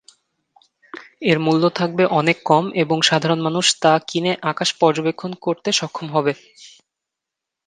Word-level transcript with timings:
এর 1.21 1.37
মূল্য 1.39 1.63
থাকবে 1.79 2.03
অনেক 2.19 2.37
কম 2.45 2.63
এবং 2.83 2.97
সাধারণ 3.09 3.39
মানুষ 3.41 3.65
তা 3.81 3.93
কিনে 4.07 4.31
আকাশ 4.51 4.69
পর্যবেক্ষণ 4.81 5.31
করতে 5.45 5.69
সক্ষম 5.79 6.07
হবে। 6.15 6.33